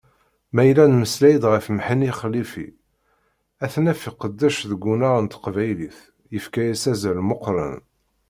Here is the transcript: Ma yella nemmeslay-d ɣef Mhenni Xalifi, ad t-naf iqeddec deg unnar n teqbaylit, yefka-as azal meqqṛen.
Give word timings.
Ma 0.53 0.61
yella 0.65 0.85
nemmeslay-d 0.87 1.43
ɣef 1.51 1.65
Mhenni 1.69 2.11
Xalifi, 2.19 2.67
ad 3.63 3.69
t-naf 3.73 4.01
iqeddec 4.09 4.57
deg 4.69 4.81
unnar 4.91 5.17
n 5.23 5.25
teqbaylit, 5.27 5.97
yefka-as 6.33 6.83
azal 6.91 7.19
meqqṛen. 7.27 7.75